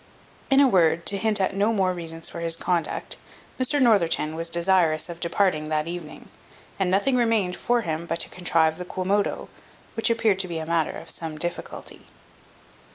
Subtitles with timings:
[0.49, 3.17] In a word, to hint at no more reasons for his conduct,
[3.59, 6.29] Mr Northerton was desirous of departing that evening,
[6.79, 9.47] and nothing remained for him but to contrive the quomodo,
[9.95, 12.01] which appeared to be a matter of some difficulty.